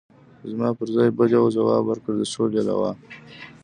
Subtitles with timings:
[0.49, 2.91] زما پر ځای بل یوه ځواب ورکړ: د سولې لوا.